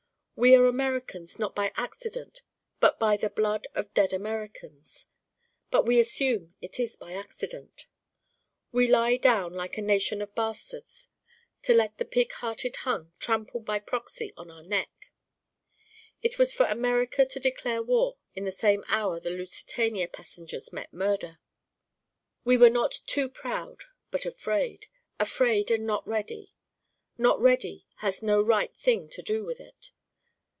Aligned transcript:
We 0.35 0.55
are 0.55 0.65
Americans 0.65 1.37
not 1.37 1.53
by 1.53 1.71
accident 1.75 2.41
but 2.79 2.97
by 2.97 3.15
the 3.15 3.29
blood 3.29 3.67
of 3.75 3.93
dead 3.93 4.11
Americans. 4.11 5.05
But 5.69 5.85
we 5.85 5.99
assume 5.99 6.55
it 6.61 6.79
is 6.79 6.95
by 6.95 7.11
accident. 7.13 7.85
We 8.71 8.87
lie 8.87 9.17
down 9.17 9.53
like 9.53 9.77
a 9.77 9.83
nation 9.83 10.19
of 10.19 10.33
bastards 10.33 11.11
to 11.61 11.75
let 11.75 11.99
the 11.99 12.05
pig 12.05 12.31
hearted 12.31 12.77
Hun 12.77 13.13
trample 13.19 13.59
by 13.59 13.77
proxy 13.77 14.33
on 14.35 14.49
our 14.49 14.63
neck. 14.63 14.89
It 16.23 16.39
was 16.39 16.53
for 16.53 16.65
America 16.65 17.23
to 17.23 17.39
declare 17.39 17.83
war 17.83 18.17
in 18.33 18.43
the 18.45 18.51
same 18.51 18.83
hour 18.87 19.19
the 19.19 19.29
Lusitania 19.29 20.07
passengers 20.07 20.73
met 20.73 20.91
murder. 20.91 21.37
We 22.43 22.57
were 22.57 22.71
not 22.71 22.99
'too 23.05 23.29
proud' 23.29 23.83
but 24.09 24.25
afraid. 24.25 24.87
Afraid 25.19 25.69
and 25.69 25.85
not 25.85 26.07
ready. 26.07 26.49
Not 27.15 27.39
ready 27.39 27.85
has 27.97 28.23
no 28.23 28.41
right 28.41 28.75
thing 28.75 29.07
to 29.09 29.21
do 29.21 29.45
with 29.45 29.59
it. 29.59 29.91